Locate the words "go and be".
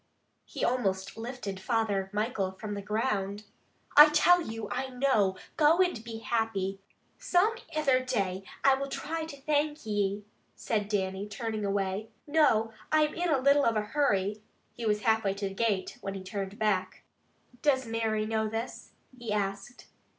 5.57-6.17